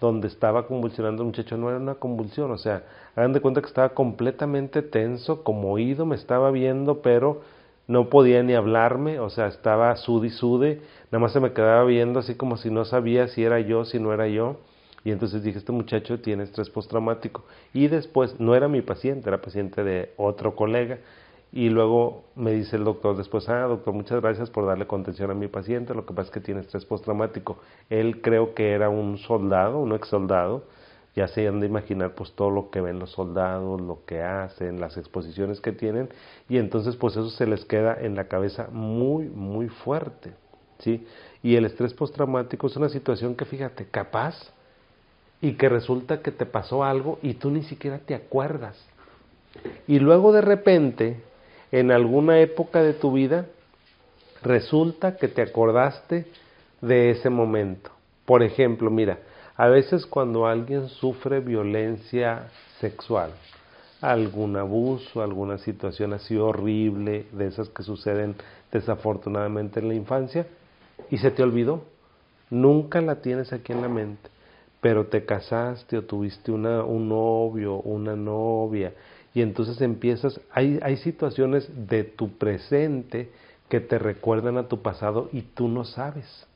donde 0.00 0.28
estaba 0.28 0.68
convulsionando 0.68 1.22
el 1.22 1.26
muchacho, 1.26 1.56
no 1.56 1.70
era 1.70 1.78
una 1.80 1.96
convulsión, 1.96 2.52
o 2.52 2.58
sea, 2.58 2.84
hagan 3.16 3.32
de 3.32 3.40
cuenta 3.40 3.60
que 3.60 3.66
estaba 3.66 3.88
completamente 3.88 4.80
tenso, 4.80 5.42
como 5.42 5.72
oído, 5.72 6.06
me 6.06 6.14
estaba 6.14 6.52
viendo, 6.52 7.02
pero 7.02 7.40
no 7.86 8.08
podía 8.08 8.42
ni 8.42 8.54
hablarme, 8.54 9.18
o 9.20 9.30
sea, 9.30 9.46
estaba 9.46 9.94
sude 9.96 10.28
y 10.28 10.30
sude, 10.30 10.80
nada 11.10 11.20
más 11.20 11.32
se 11.32 11.40
me 11.40 11.52
quedaba 11.52 11.84
viendo 11.84 12.20
así 12.20 12.34
como 12.34 12.56
si 12.56 12.70
no 12.70 12.84
sabía 12.84 13.28
si 13.28 13.44
era 13.44 13.60
yo, 13.60 13.84
si 13.84 13.98
no 13.98 14.12
era 14.12 14.28
yo. 14.28 14.56
Y 15.04 15.10
entonces 15.10 15.42
dije, 15.42 15.58
este 15.58 15.72
muchacho 15.72 16.20
tiene 16.20 16.44
estrés 16.44 16.70
postraumático. 16.70 17.44
Y 17.72 17.88
después, 17.88 18.38
no 18.38 18.54
era 18.54 18.68
mi 18.68 18.82
paciente, 18.82 19.28
era 19.28 19.40
paciente 19.40 19.82
de 19.82 20.12
otro 20.16 20.54
colega. 20.54 20.98
Y 21.52 21.68
luego 21.68 22.24
me 22.34 22.52
dice 22.52 22.76
el 22.76 22.84
doctor 22.84 23.16
después, 23.16 23.48
ah, 23.48 23.62
doctor, 23.62 23.92
muchas 23.92 24.22
gracias 24.22 24.48
por 24.48 24.64
darle 24.64 24.86
contención 24.86 25.30
a 25.30 25.34
mi 25.34 25.48
paciente, 25.48 25.92
lo 25.92 26.06
que 26.06 26.14
pasa 26.14 26.28
es 26.28 26.32
que 26.32 26.40
tiene 26.40 26.60
estrés 26.60 26.86
postraumático. 26.86 27.58
Él 27.90 28.22
creo 28.22 28.54
que 28.54 28.70
era 28.72 28.88
un 28.88 29.18
soldado, 29.18 29.78
un 29.78 29.92
ex 29.92 30.08
soldado, 30.08 30.64
ya 31.14 31.28
se 31.28 31.46
han 31.46 31.60
de 31.60 31.66
imaginar 31.66 32.14
pues 32.14 32.32
todo 32.32 32.50
lo 32.50 32.70
que 32.70 32.80
ven 32.80 32.98
los 32.98 33.10
soldados, 33.10 33.80
lo 33.80 34.04
que 34.06 34.22
hacen, 34.22 34.80
las 34.80 34.96
exposiciones 34.96 35.60
que 35.60 35.72
tienen 35.72 36.08
y 36.48 36.58
entonces 36.58 36.96
pues 36.96 37.14
eso 37.14 37.30
se 37.30 37.46
les 37.46 37.64
queda 37.64 37.96
en 38.00 38.14
la 38.14 38.28
cabeza 38.28 38.68
muy 38.72 39.26
muy 39.26 39.68
fuerte, 39.68 40.32
¿sí? 40.78 41.06
Y 41.42 41.56
el 41.56 41.66
estrés 41.66 41.92
postraumático 41.92 42.66
es 42.66 42.76
una 42.76 42.88
situación 42.88 43.34
que 43.34 43.44
fíjate, 43.44 43.86
capaz 43.86 44.36
y 45.40 45.54
que 45.54 45.68
resulta 45.68 46.22
que 46.22 46.30
te 46.30 46.46
pasó 46.46 46.84
algo 46.84 47.18
y 47.20 47.34
tú 47.34 47.50
ni 47.50 47.64
siquiera 47.64 47.98
te 47.98 48.14
acuerdas. 48.14 48.82
Y 49.86 49.98
luego 49.98 50.32
de 50.32 50.40
repente, 50.40 51.20
en 51.72 51.90
alguna 51.90 52.38
época 52.40 52.82
de 52.82 52.94
tu 52.94 53.12
vida, 53.12 53.46
resulta 54.42 55.16
que 55.16 55.28
te 55.28 55.42
acordaste 55.42 56.26
de 56.80 57.10
ese 57.10 57.28
momento. 57.28 57.90
Por 58.24 58.42
ejemplo, 58.42 58.90
mira, 58.90 59.18
a 59.62 59.68
veces 59.68 60.06
cuando 60.06 60.48
alguien 60.48 60.88
sufre 60.88 61.38
violencia 61.38 62.48
sexual, 62.80 63.30
algún 64.00 64.56
abuso, 64.56 65.22
alguna 65.22 65.56
situación 65.58 66.14
así 66.14 66.36
horrible, 66.36 67.26
de 67.30 67.46
esas 67.46 67.68
que 67.68 67.84
suceden 67.84 68.34
desafortunadamente 68.72 69.78
en 69.78 69.86
la 69.86 69.94
infancia, 69.94 70.48
y 71.10 71.18
se 71.18 71.30
te 71.30 71.44
olvidó. 71.44 71.84
Nunca 72.50 73.00
la 73.00 73.22
tienes 73.22 73.52
aquí 73.52 73.70
en 73.70 73.82
la 73.82 73.88
mente, 73.88 74.30
pero 74.80 75.06
te 75.06 75.24
casaste 75.24 75.96
o 75.96 76.02
tuviste 76.02 76.50
una, 76.50 76.82
un 76.82 77.08
novio, 77.08 77.76
una 77.76 78.16
novia, 78.16 78.94
y 79.32 79.42
entonces 79.42 79.80
empiezas, 79.80 80.40
hay, 80.50 80.80
hay 80.82 80.96
situaciones 80.96 81.70
de 81.88 82.02
tu 82.02 82.36
presente 82.36 83.30
que 83.68 83.78
te 83.78 84.00
recuerdan 84.00 84.58
a 84.58 84.66
tu 84.66 84.82
pasado 84.82 85.28
y 85.32 85.42
tú 85.42 85.68
no 85.68 85.84
sabes. 85.84 86.48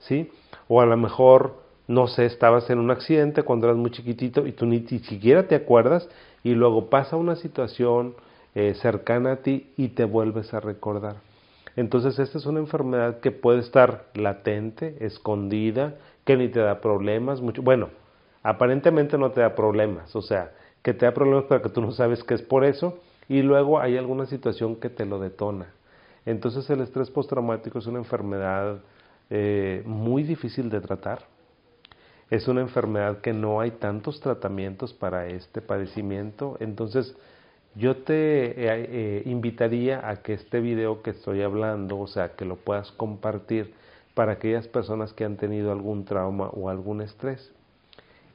¿Sí? 0.00 0.32
O 0.66 0.80
a 0.80 0.86
lo 0.86 0.96
mejor, 0.96 1.63
no 1.86 2.06
sé, 2.06 2.24
estabas 2.24 2.70
en 2.70 2.78
un 2.78 2.90
accidente 2.90 3.42
cuando 3.42 3.66
eras 3.66 3.78
muy 3.78 3.90
chiquitito 3.90 4.46
y 4.46 4.52
tú 4.52 4.66
ni, 4.66 4.80
siquiera 4.80 5.46
te 5.46 5.54
acuerdas 5.54 6.08
y 6.42 6.54
luego 6.54 6.88
pasa 6.88 7.16
una 7.16 7.36
situación 7.36 8.14
eh, 8.54 8.74
cercana 8.74 9.32
a 9.32 9.36
ti 9.36 9.72
y 9.76 9.88
te 9.88 10.04
vuelves 10.04 10.54
a 10.54 10.60
recordar. 10.60 11.16
Entonces 11.76 12.18
esta 12.18 12.38
es 12.38 12.46
una 12.46 12.60
enfermedad 12.60 13.20
que 13.20 13.32
puede 13.32 13.60
estar 13.60 14.06
latente, 14.14 14.96
escondida, 15.00 15.96
que 16.24 16.36
ni 16.36 16.48
te 16.48 16.60
da 16.60 16.80
problemas, 16.80 17.40
bueno, 17.40 17.90
aparentemente 18.42 19.18
no 19.18 19.32
te 19.32 19.40
da 19.40 19.54
problemas, 19.54 20.14
o 20.14 20.22
sea, 20.22 20.52
que 20.82 20.94
te 20.94 21.04
da 21.04 21.12
problemas 21.12 21.44
para 21.44 21.62
que 21.62 21.68
tú 21.68 21.80
no 21.80 21.92
sabes 21.92 22.22
que 22.22 22.34
es 22.34 22.42
por 22.42 22.64
eso 22.64 22.98
y 23.28 23.42
luego 23.42 23.80
hay 23.80 23.96
alguna 23.96 24.26
situación 24.26 24.76
que 24.76 24.88
te 24.88 25.04
lo 25.04 25.18
detona. 25.18 25.66
Entonces 26.26 26.68
el 26.70 26.80
estrés 26.80 27.10
postraumático 27.10 27.78
es 27.78 27.86
una 27.86 27.98
enfermedad 27.98 28.78
eh, 29.30 29.82
muy 29.84 30.22
difícil 30.22 30.70
de 30.70 30.80
tratar. 30.80 31.33
Es 32.30 32.48
una 32.48 32.62
enfermedad 32.62 33.18
que 33.20 33.32
no 33.32 33.60
hay 33.60 33.72
tantos 33.72 34.20
tratamientos 34.20 34.92
para 34.92 35.26
este 35.26 35.60
padecimiento. 35.60 36.56
Entonces 36.60 37.16
yo 37.74 37.96
te 37.96 38.12
eh, 38.12 38.54
eh, 38.66 39.22
invitaría 39.26 40.08
a 40.08 40.22
que 40.22 40.32
este 40.34 40.60
video 40.60 41.02
que 41.02 41.10
estoy 41.10 41.42
hablando, 41.42 41.98
o 41.98 42.06
sea, 42.06 42.30
que 42.36 42.44
lo 42.44 42.56
puedas 42.56 42.92
compartir 42.92 43.74
para 44.14 44.32
aquellas 44.32 44.68
personas 44.68 45.12
que 45.12 45.24
han 45.24 45.36
tenido 45.36 45.72
algún 45.72 46.04
trauma 46.04 46.48
o 46.50 46.70
algún 46.70 47.02
estrés. 47.02 47.52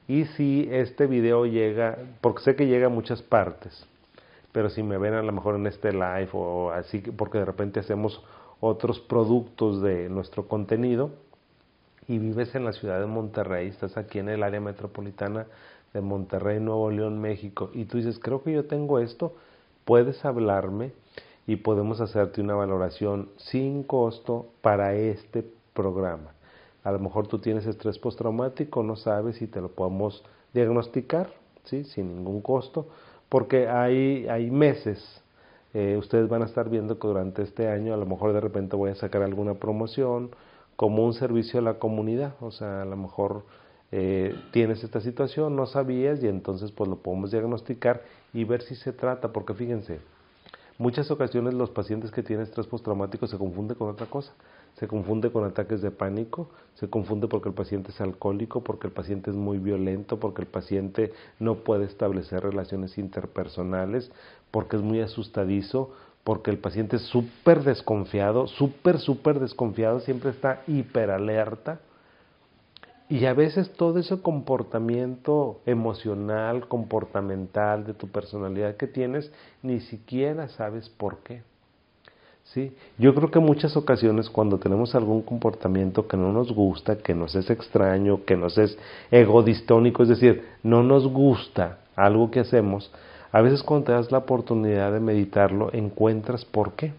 Y 0.06 0.24
si 0.26 0.68
este 0.70 1.06
video 1.06 1.46
llega, 1.46 1.98
porque 2.20 2.42
sé 2.42 2.56
que 2.56 2.66
llega 2.66 2.86
a 2.86 2.90
muchas 2.90 3.22
partes, 3.22 3.86
pero 4.52 4.68
si 4.68 4.82
me 4.82 4.98
ven 4.98 5.14
a 5.14 5.22
lo 5.22 5.32
mejor 5.32 5.54
en 5.54 5.66
este 5.66 5.92
live 5.92 6.28
o 6.32 6.70
así, 6.70 6.98
porque 6.98 7.38
de 7.38 7.44
repente 7.44 7.80
hacemos 7.80 8.22
otros 8.60 9.00
productos 9.00 9.80
de 9.80 10.08
nuestro 10.08 10.46
contenido 10.48 11.10
y 12.10 12.18
vives 12.18 12.56
en 12.56 12.64
la 12.64 12.72
ciudad 12.72 12.98
de 12.98 13.06
Monterrey, 13.06 13.68
estás 13.68 13.96
aquí 13.96 14.18
en 14.18 14.28
el 14.28 14.42
área 14.42 14.60
metropolitana 14.60 15.46
de 15.94 16.00
Monterrey, 16.00 16.58
Nuevo 16.58 16.90
León, 16.90 17.20
México, 17.20 17.70
y 17.72 17.84
tú 17.84 17.98
dices, 17.98 18.18
creo 18.18 18.42
que 18.42 18.50
yo 18.50 18.64
tengo 18.64 18.98
esto, 18.98 19.36
puedes 19.84 20.24
hablarme 20.24 20.90
y 21.46 21.54
podemos 21.54 22.00
hacerte 22.00 22.40
una 22.40 22.56
valoración 22.56 23.28
sin 23.36 23.84
costo 23.84 24.48
para 24.60 24.92
este 24.96 25.44
programa. 25.72 26.32
A 26.82 26.90
lo 26.90 26.98
mejor 26.98 27.28
tú 27.28 27.38
tienes 27.38 27.64
estrés 27.64 27.96
postraumático, 28.00 28.82
no 28.82 28.96
sabes 28.96 29.36
si 29.36 29.46
te 29.46 29.60
lo 29.60 29.68
podemos 29.68 30.24
diagnosticar, 30.52 31.32
¿sí? 31.62 31.84
sin 31.84 32.16
ningún 32.16 32.40
costo, 32.40 32.88
porque 33.28 33.68
hay, 33.68 34.26
hay 34.26 34.50
meses 34.50 35.22
eh, 35.72 35.96
ustedes 35.96 36.28
van 36.28 36.42
a 36.42 36.46
estar 36.46 36.68
viendo 36.68 36.98
que 36.98 37.06
durante 37.06 37.42
este 37.42 37.68
año 37.68 37.94
a 37.94 37.96
lo 37.96 38.04
mejor 38.04 38.32
de 38.32 38.40
repente 38.40 38.74
voy 38.74 38.90
a 38.90 38.96
sacar 38.96 39.22
alguna 39.22 39.54
promoción 39.54 40.30
como 40.80 41.04
un 41.04 41.12
servicio 41.12 41.60
a 41.60 41.62
la 41.62 41.74
comunidad, 41.74 42.36
o 42.40 42.50
sea, 42.50 42.80
a 42.80 42.84
lo 42.86 42.96
mejor 42.96 43.44
eh, 43.92 44.34
tienes 44.50 44.82
esta 44.82 45.02
situación, 45.02 45.54
no 45.54 45.66
sabías 45.66 46.22
y 46.22 46.26
entonces 46.26 46.72
pues 46.72 46.88
lo 46.88 46.96
podemos 46.96 47.30
diagnosticar 47.30 48.02
y 48.32 48.44
ver 48.44 48.62
si 48.62 48.74
se 48.76 48.94
trata, 48.94 49.30
porque 49.30 49.52
fíjense, 49.52 50.00
muchas 50.78 51.10
ocasiones 51.10 51.52
los 51.52 51.68
pacientes 51.68 52.10
que 52.10 52.22
tienen 52.22 52.46
estrés 52.46 52.66
postraumático 52.66 53.26
se 53.26 53.36
confunden 53.36 53.76
con 53.76 53.90
otra 53.90 54.06
cosa. 54.06 54.32
Se 54.78 54.88
confunde 54.88 55.30
con 55.30 55.44
ataques 55.44 55.82
de 55.82 55.90
pánico, 55.90 56.48
se 56.76 56.88
confunde 56.88 57.28
porque 57.28 57.50
el 57.50 57.54
paciente 57.54 57.90
es 57.90 58.00
alcohólico, 58.00 58.62
porque 58.62 58.86
el 58.86 58.92
paciente 58.94 59.30
es 59.30 59.36
muy 59.36 59.58
violento, 59.58 60.18
porque 60.18 60.40
el 60.40 60.48
paciente 60.48 61.12
no 61.38 61.56
puede 61.56 61.84
establecer 61.84 62.42
relaciones 62.42 62.96
interpersonales, 62.96 64.10
porque 64.50 64.76
es 64.76 64.82
muy 64.82 65.00
asustadizo, 65.00 65.90
porque 66.24 66.50
el 66.50 66.58
paciente 66.58 66.96
es 66.96 67.02
súper 67.02 67.62
desconfiado, 67.62 68.46
súper, 68.46 68.98
súper 68.98 69.40
desconfiado, 69.40 70.00
siempre 70.00 70.30
está 70.30 70.62
hiperalerta. 70.66 71.80
Y 73.08 73.24
a 73.24 73.34
veces 73.34 73.72
todo 73.72 73.98
ese 73.98 74.20
comportamiento 74.22 75.60
emocional, 75.66 76.68
comportamental 76.68 77.84
de 77.84 77.94
tu 77.94 78.06
personalidad 78.06 78.76
que 78.76 78.86
tienes, 78.86 79.32
ni 79.62 79.80
siquiera 79.80 80.48
sabes 80.48 80.88
por 80.88 81.18
qué. 81.18 81.42
¿sí? 82.44 82.72
Yo 82.98 83.14
creo 83.14 83.30
que 83.30 83.40
muchas 83.40 83.76
ocasiones 83.76 84.30
cuando 84.30 84.58
tenemos 84.58 84.94
algún 84.94 85.22
comportamiento 85.22 86.06
que 86.06 86.16
no 86.16 86.32
nos 86.32 86.52
gusta, 86.52 86.98
que 86.98 87.14
nos 87.14 87.34
es 87.34 87.50
extraño, 87.50 88.24
que 88.24 88.36
nos 88.36 88.58
es 88.58 88.78
egodistónico, 89.10 90.02
es 90.02 90.10
decir, 90.10 90.44
no 90.62 90.82
nos 90.82 91.08
gusta 91.08 91.78
algo 91.96 92.30
que 92.30 92.40
hacemos, 92.40 92.90
a 93.32 93.40
veces 93.40 93.62
cuando 93.62 93.86
te 93.86 93.92
das 93.92 94.10
la 94.10 94.18
oportunidad 94.18 94.92
de 94.92 95.00
meditarlo, 95.00 95.70
encuentras 95.72 96.44
por 96.44 96.72
qué. 96.72 96.92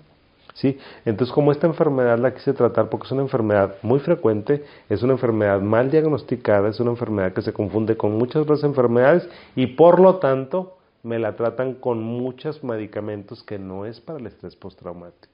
¿Sí? 0.54 0.78
Entonces, 1.06 1.34
como 1.34 1.52
esta 1.52 1.66
enfermedad 1.66 2.20
la 2.20 2.34
quise 2.34 2.54
tratar 2.54 2.90
porque 2.90 3.06
es 3.06 3.12
una 3.14 3.22
enfermedad 3.22 3.76
muy 3.82 4.00
frecuente, 4.00 4.66
es 4.90 5.02
una 5.02 5.14
enfermedad 5.14 5.62
mal 5.62 5.90
diagnosticada, 5.90 6.70
es 6.70 6.80
una 6.80 6.92
enfermedad 6.92 7.34
que 7.34 7.42
se 7.42 7.54
confunde 7.54 7.96
con 7.96 8.18
muchas 8.18 8.44
otras 8.44 8.64
enfermedades 8.64 9.28
y 9.56 9.68
por 9.68 10.00
lo 10.00 10.18
tanto 10.18 10.78
me 11.04 11.20
la 11.20 11.36
tratan 11.36 11.76
con 11.76 12.04
muchos 12.04 12.64
medicamentos 12.64 13.44
que 13.44 13.58
no 13.58 13.86
es 13.86 14.02
para 14.02 14.20
el 14.20 14.28
estrés 14.28 14.56
postraumático 14.56 15.31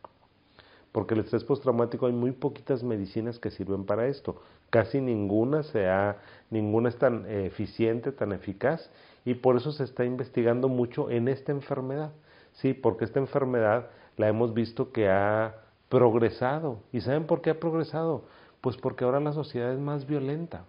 porque 0.92 1.14
el 1.14 1.22
estrés 1.22 1.44
postraumático 1.44 2.08
hay 2.08 2.14
muy 2.14 2.32
poquitas 2.32 2.84
medicinas 2.84 3.40
que 3.40 3.52
sirven 3.52 3.86
para 3.86 4.08
esto, 4.08 4.42
casi 4.70 5.00
ninguna 5.02 5.64
sea, 5.64 6.18
ninguna 6.50 6.90
es 6.90 6.98
tan 6.98 7.30
eficiente, 7.30 8.12
tan 8.12 8.32
eficaz 8.32 8.90
y 9.26 9.36
por 9.36 9.58
eso 9.58 9.72
se 9.72 9.84
está 9.84 10.06
investigando 10.06 10.70
mucho 10.70 11.10
en 11.10 11.28
esta 11.28 11.52
enfermedad. 11.52 12.12
Sí, 12.54 12.74
porque 12.74 13.06
esta 13.06 13.20
enfermedad 13.20 13.88
la 14.16 14.28
hemos 14.28 14.54
visto 14.54 14.92
que 14.92 15.10
ha 15.10 15.56
progresado. 15.90 16.80
¿Y 16.92 17.02
saben 17.02 17.26
por 17.26 17.42
qué 17.42 17.52
ha 17.52 17.60
progresado? 17.60 18.24
Pues 18.62 18.78
porque 18.78 19.06
ahora 19.06 19.20
la 19.20 19.34
sociedad 19.34 19.72
es 19.74 19.80
más 19.80 20.08
violenta. 20.08 20.66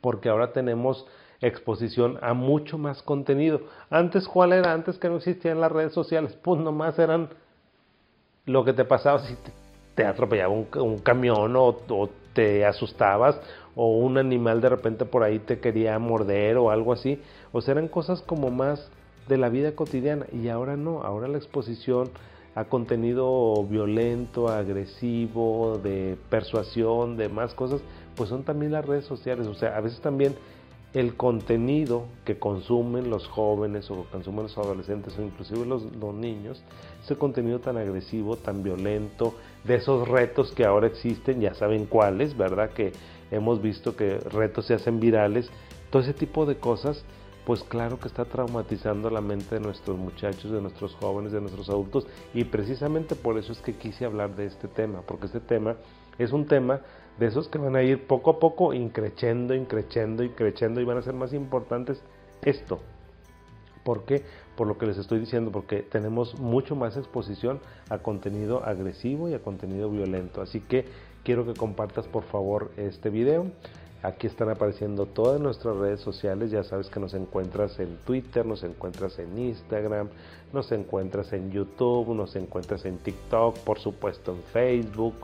Porque 0.00 0.28
ahora 0.28 0.52
tenemos 0.52 1.06
exposición 1.40 2.18
a 2.22 2.32
mucho 2.34 2.78
más 2.78 3.02
contenido. 3.02 3.62
Antes, 3.90 4.26
¿cuál 4.28 4.52
era? 4.52 4.72
Antes 4.72 4.98
que 4.98 5.08
no 5.08 5.16
existían 5.16 5.60
las 5.60 5.72
redes 5.72 5.92
sociales, 5.92 6.36
pues 6.42 6.60
nomás 6.60 6.98
eran 6.98 7.28
lo 8.46 8.64
que 8.64 8.72
te 8.72 8.84
pasaba 8.84 9.20
si 9.26 9.36
te, 9.94 10.04
atropellaba 10.04 10.52
un, 10.52 10.98
camión 10.98 11.54
o, 11.56 11.76
te 12.32 12.64
asustabas 12.64 13.38
o 13.74 13.98
un 13.98 14.18
animal 14.18 14.60
de 14.60 14.68
repente 14.70 15.04
por 15.04 15.22
ahí 15.22 15.38
te 15.38 15.60
quería 15.60 15.98
morder 15.98 16.56
o 16.56 16.70
algo 16.70 16.92
así. 16.92 17.20
O 17.52 17.60
sea, 17.60 17.72
eran 17.72 17.88
cosas 17.88 18.22
como 18.22 18.50
más 18.50 18.90
de 19.28 19.36
la 19.36 19.48
vida 19.48 19.72
cotidiana 19.72 20.26
y 20.32 20.48
ahora 20.48 20.76
no, 20.76 21.02
ahora 21.02 21.28
la 21.28 21.38
exposición 21.38 22.10
a 22.54 22.64
contenido 22.64 23.64
violento, 23.64 24.48
agresivo, 24.48 25.78
de 25.82 26.18
persuasión, 26.28 27.16
de 27.16 27.28
más 27.28 27.54
cosas, 27.54 27.80
pues 28.14 28.28
son 28.28 28.42
también 28.42 28.72
las 28.72 28.84
redes 28.84 29.06
sociales. 29.06 29.46
O 29.46 29.54
sea, 29.54 29.76
a 29.76 29.80
veces 29.80 30.00
también 30.00 30.34
el 30.94 31.16
contenido 31.16 32.04
que 32.24 32.38
consumen 32.38 33.08
los 33.08 33.26
jóvenes 33.26 33.90
o 33.90 34.04
consumen 34.10 34.44
los 34.44 34.58
adolescentes 34.58 35.18
o 35.18 35.22
inclusive 35.22 35.64
los, 35.64 35.84
niños, 36.14 36.62
ese 37.02 37.16
contenido 37.16 37.60
tan 37.60 37.78
agresivo, 37.78 38.36
tan 38.36 38.62
violento, 38.62 39.34
de 39.64 39.76
esos 39.76 40.06
retos 40.06 40.52
que 40.52 40.66
ahora 40.66 40.86
existen, 40.86 41.40
ya 41.40 41.54
saben 41.54 41.86
cuáles, 41.86 42.36
¿verdad? 42.36 42.70
Que 42.70 42.92
hemos 43.30 43.62
visto 43.62 43.96
que 43.96 44.18
retos 44.18 44.66
se 44.66 44.74
hacen 44.74 45.00
virales, 45.00 45.50
todo 45.90 46.02
ese 46.02 46.12
tipo 46.12 46.44
de 46.44 46.56
cosas, 46.56 47.04
pues 47.46 47.64
claro 47.64 47.98
que 47.98 48.08
está 48.08 48.26
traumatizando 48.26 49.08
la 49.08 49.20
mente 49.22 49.54
de 49.54 49.60
nuestros 49.60 49.96
muchachos, 49.96 50.52
de 50.52 50.60
nuestros 50.60 50.94
jóvenes, 50.96 51.32
de 51.32 51.40
nuestros 51.40 51.70
adultos, 51.70 52.06
y 52.34 52.44
precisamente 52.44 53.16
por 53.16 53.38
eso 53.38 53.52
es 53.52 53.60
que 53.60 53.74
quise 53.74 54.04
hablar 54.04 54.36
de 54.36 54.44
este 54.44 54.68
tema, 54.68 55.00
porque 55.06 55.26
este 55.26 55.40
tema 55.40 55.76
es 56.18 56.32
un 56.32 56.46
tema 56.46 56.80
de 57.18 57.26
esos 57.26 57.48
que 57.48 57.58
van 57.58 57.76
a 57.76 57.82
ir 57.82 58.06
poco 58.06 58.30
a 58.30 58.38
poco 58.38 58.74
increciendo, 58.74 59.54
increciendo, 59.54 60.22
increciendo 60.22 60.80
y 60.80 60.84
van 60.84 60.98
a 60.98 61.02
ser 61.02 61.14
más 61.14 61.32
importantes 61.32 62.02
esto. 62.42 62.80
¿Por 63.84 64.04
qué? 64.04 64.22
Por 64.56 64.66
lo 64.66 64.78
que 64.78 64.86
les 64.86 64.98
estoy 64.98 65.18
diciendo, 65.18 65.50
porque 65.50 65.82
tenemos 65.82 66.38
mucho 66.38 66.76
más 66.76 66.96
exposición 66.96 67.60
a 67.88 67.98
contenido 67.98 68.64
agresivo 68.64 69.28
y 69.28 69.34
a 69.34 69.40
contenido 69.40 69.90
violento. 69.90 70.40
Así 70.40 70.60
que 70.60 70.86
quiero 71.24 71.44
que 71.44 71.54
compartas 71.54 72.06
por 72.06 72.24
favor 72.24 72.70
este 72.76 73.10
video. 73.10 73.46
Aquí 74.02 74.26
están 74.26 74.48
apareciendo 74.48 75.06
todas 75.06 75.40
nuestras 75.40 75.76
redes 75.76 76.00
sociales. 76.00 76.50
Ya 76.50 76.64
sabes 76.64 76.88
que 76.88 76.98
nos 76.98 77.14
encuentras 77.14 77.78
en 77.78 77.96
Twitter, 77.98 78.44
nos 78.44 78.64
encuentras 78.64 79.18
en 79.20 79.38
Instagram, 79.38 80.08
nos 80.52 80.72
encuentras 80.72 81.32
en 81.32 81.52
YouTube, 81.52 82.14
nos 82.14 82.34
encuentras 82.34 82.84
en 82.84 82.98
TikTok, 82.98 83.58
por 83.58 83.78
supuesto 83.78 84.32
en 84.32 84.42
Facebook, 84.52 85.14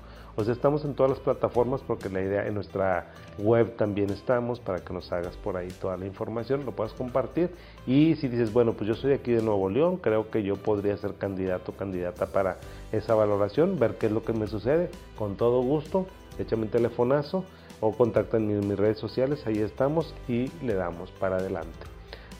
Sea, 0.44 0.52
estamos 0.52 0.84
en 0.84 0.94
todas 0.94 1.10
las 1.10 1.20
plataformas 1.20 1.80
porque 1.86 2.08
la 2.08 2.20
idea 2.20 2.46
en 2.46 2.54
nuestra 2.54 3.12
web 3.38 3.76
también 3.76 4.10
estamos 4.10 4.60
para 4.60 4.78
que 4.78 4.92
nos 4.94 5.10
hagas 5.10 5.36
por 5.36 5.56
ahí 5.56 5.68
toda 5.80 5.96
la 5.96 6.06
información, 6.06 6.64
lo 6.64 6.72
puedas 6.72 6.92
compartir. 6.92 7.50
Y 7.86 8.14
si 8.16 8.28
dices, 8.28 8.52
bueno, 8.52 8.74
pues 8.74 8.86
yo 8.86 8.94
soy 8.94 9.12
aquí 9.12 9.32
de 9.32 9.42
Nuevo 9.42 9.68
León, 9.68 9.96
creo 9.96 10.30
que 10.30 10.44
yo 10.44 10.56
podría 10.56 10.96
ser 10.96 11.14
candidato 11.14 11.72
o 11.72 11.74
candidata 11.74 12.26
para 12.26 12.58
esa 12.92 13.14
valoración, 13.14 13.78
ver 13.80 13.98
qué 13.98 14.06
es 14.06 14.12
lo 14.12 14.22
que 14.22 14.32
me 14.32 14.46
sucede, 14.46 14.90
con 15.16 15.36
todo 15.36 15.60
gusto, 15.60 16.06
échame 16.38 16.62
un 16.62 16.70
telefonazo 16.70 17.44
o 17.80 17.92
contacta 17.92 18.36
en 18.36 18.68
mis 18.68 18.78
redes 18.78 18.98
sociales, 18.98 19.44
ahí 19.46 19.58
estamos 19.58 20.14
y 20.28 20.50
le 20.64 20.74
damos 20.74 21.10
para 21.10 21.36
adelante. 21.36 21.78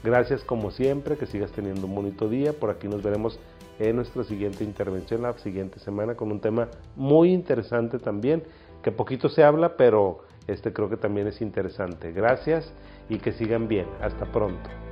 Gracias 0.05 0.45
como 0.45 0.71
siempre, 0.71 1.17
que 1.17 1.27
sigas 1.27 1.51
teniendo 1.51 1.87
un 1.87 1.95
bonito 1.97 2.29
día, 2.29 2.53
por 2.53 2.71
aquí 2.71 2.87
nos 2.87 3.03
veremos 3.03 3.41
en 3.79 3.97
nuestra 3.97 4.25
siguiente 4.25 4.65
intervención 4.65 5.23
la 5.23 5.37
siguiente 5.39 5.79
semana 5.79 6.15
con 6.15 6.33
un 6.33 6.41
tema 6.41 6.69
muy 6.97 7.33
interesante 7.33 7.99
también, 7.99 8.43
que 8.83 8.93
poquito 8.93 9.29
se 9.29 9.45
habla, 9.45 9.77
pero 9.77 10.25
este 10.47 10.73
creo 10.73 10.89
que 10.89 10.97
también 10.97 11.27
es 11.27 11.41
interesante. 11.41 12.13
Gracias 12.13 12.73
y 13.09 13.19
que 13.19 13.33
sigan 13.33 13.69
bien. 13.69 13.87
Hasta 14.01 14.25
pronto. 14.27 14.88